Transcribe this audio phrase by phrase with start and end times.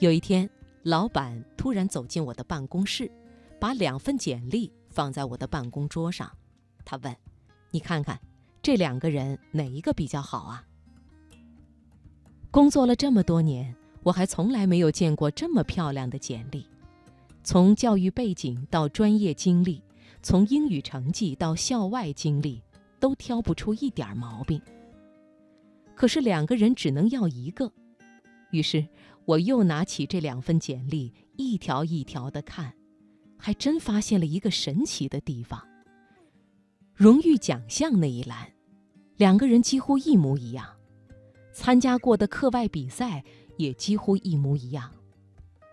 [0.00, 0.48] 有一天，
[0.82, 3.10] 老板突然走进我的办公室，
[3.58, 6.30] 把两份简历放在我的办公桌上。
[6.86, 7.14] 他问
[7.70, 8.18] ：“你看看，
[8.62, 10.64] 这两个人哪一个比较好啊？”
[12.50, 16.66] 工作了这么多年，我还从来没有见过这么漂亮的简历。
[17.44, 19.82] 从教育背景到专业经历，
[20.22, 22.62] 从英语成绩到校外经历，
[22.98, 24.62] 都挑不出一点毛病。
[25.94, 27.70] 可是两个人只能要一个，
[28.50, 28.86] 于是
[29.30, 32.74] 我又拿起这两份简历，一条一条的看，
[33.38, 35.64] 还真发现了一个神奇的地方。
[36.92, 38.52] 荣誉奖项那一栏，
[39.18, 40.66] 两个人几乎一模一样，
[41.52, 43.22] 参加过的课外比赛
[43.56, 44.90] 也几乎一模一样，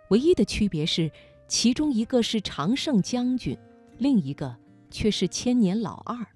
[0.10, 1.10] 唯一的区别是。
[1.50, 3.58] 其中一个是常胜将军，
[3.98, 4.54] 另一个
[4.92, 6.28] 却是千年老二。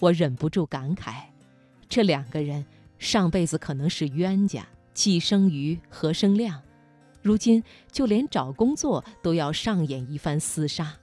[0.00, 1.22] 我忍不住感慨，
[1.88, 2.66] 这两个人
[2.98, 6.62] 上辈子可能是冤家，既生瑜，何生亮，
[7.22, 10.96] 如今就连找工作都要上演一番厮杀。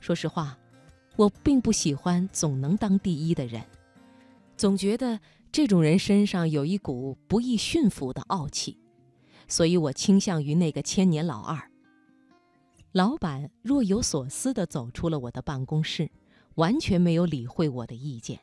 [0.00, 0.58] 说实话，
[1.16, 3.62] 我并不喜欢总能当第一的人，
[4.56, 5.20] 总觉得
[5.50, 8.78] 这种人身上有一股不易驯服的傲气。
[9.46, 11.70] 所以我倾向于那个千年老二。
[12.92, 16.10] 老板若有所思地走出了我的办公室，
[16.54, 18.40] 完全没有理会我的意见。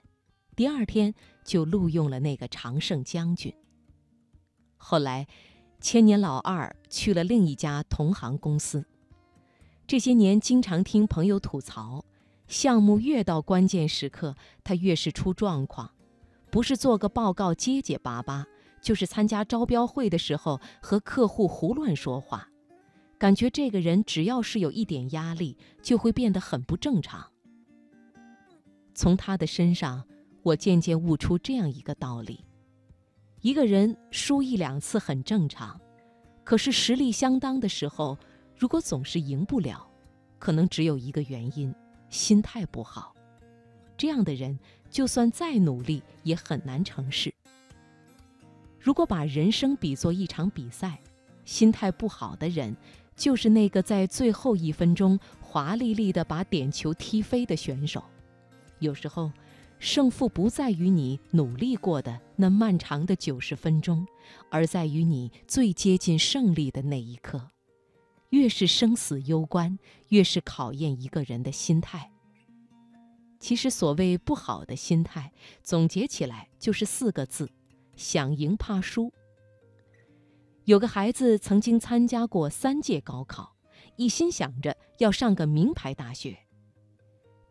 [0.56, 3.52] 第二天就录用了那个常胜将军。
[4.84, 5.28] 后来，
[5.80, 8.86] 千年老二去了另一家同行公司。
[9.86, 12.04] 这些年，经常听朋友吐槽，
[12.48, 15.92] 项目越到关键时刻，他越是出状况，
[16.50, 18.48] 不是做个报告结结巴巴。
[18.82, 22.50] 就是参加招标会的时候和客户胡乱说话，
[23.20, 27.28] 感觉这个人只要是有一点压力，就会变得很不正常。
[28.96, 30.04] 从他的身上，
[30.42, 32.44] 我渐渐悟出这样一个道理：
[33.42, 35.82] 一个人输一两次很正常，
[36.44, 38.16] 可是实力相当的时候，
[38.56, 39.88] 如果总是赢不了，
[40.38, 41.74] 可能只有一个原因——
[42.08, 43.16] 心态不好。
[43.98, 44.60] 这样的人，
[44.92, 47.34] 就算再努力，也很难成事。
[48.80, 51.00] 如果把人生比作一场比赛，
[51.44, 52.78] 心态不好的人，
[53.16, 58.04] 就是那个在最后一分钟华丽丽的把点球踢飞的选手。
[58.78, 59.32] 有时候，
[59.82, 64.06] 胜负不在于你努力过的那漫长的九十分钟，
[64.52, 67.50] 而在于你最接近胜利的那一刻。
[68.30, 72.12] 越是生死攸关，越是考验一个人的心态。
[73.40, 75.34] 其实，所谓不好的心态，
[75.64, 77.50] 总结起来就是四个字。
[77.96, 79.12] 想赢怕输。
[80.66, 83.56] 有个孩子曾经参加过三届高考，
[83.96, 86.38] 一心想着要上个名牌大学。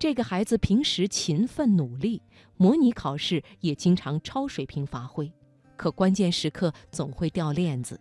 [0.00, 2.22] 这个孩子平时勤奋努力，
[2.56, 5.30] 模拟考试也经常超水平发挥，
[5.76, 8.00] 可关键时刻总会掉链子。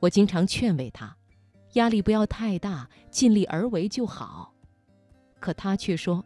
[0.00, 1.14] 我经常劝慰他，
[1.74, 4.54] 压力不要太大，尽力而为就好。
[5.38, 6.24] 可他却说。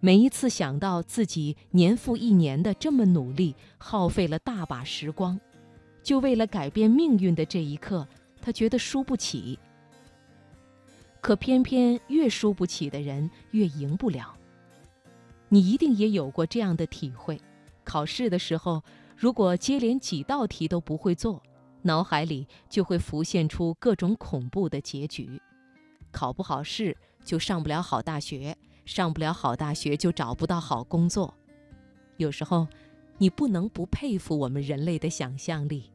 [0.00, 5.38] 每一次想到自己年复一年的这么努力，耗费了大把时光，
[6.02, 8.06] 就为了改变命运的这一刻，
[8.40, 9.58] 他觉得输不起。
[11.28, 14.34] 可偏偏越输不起的人越赢不了。
[15.50, 17.38] 你一定也有过这样的体会：
[17.84, 18.82] 考试的时候，
[19.14, 21.42] 如果接连几道题都不会做，
[21.82, 25.38] 脑海里就会浮现出各种恐怖的结局，
[26.10, 28.56] 考不好试就上不了好大学。
[28.86, 31.34] 上不了好大学，就找不到好工作。
[32.16, 32.66] 有时候，
[33.18, 35.90] 你不能不佩服我们人类的想象力。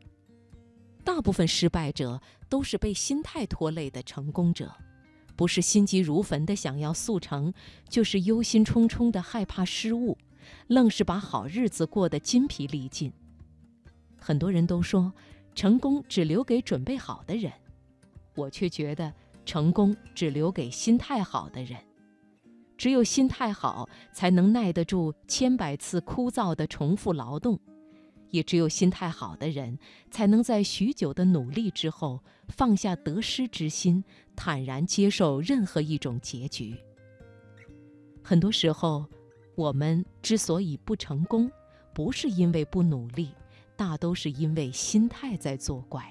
[1.04, 4.72] 大部分失败者都是被心态拖累的成功者，
[5.36, 7.54] 不是心急如焚的想要速成，
[7.90, 10.18] 就是忧心忡忡的害怕失误，
[10.68, 13.12] 愣是把好日子过得筋疲力尽。
[14.20, 15.12] 很多人都说，
[15.56, 17.52] 成功只留给准备好的人，
[18.36, 19.14] 我却觉得，
[19.46, 21.78] 成功只留给心态好的人。
[22.78, 27.56] 只有心态好，才能耐得住千百次枯燥的重复劳动；
[28.34, 29.78] 也只有心态好的人，
[30.10, 34.04] 才能在许久的努力之后放下得失之心，
[34.36, 36.76] 坦然接受任何一种结局。
[38.24, 39.06] 很多时候，
[39.54, 41.48] 我们之所以不成功，
[41.94, 43.30] 不是因为不努力，
[43.76, 46.04] 大都是因为心态在作怪。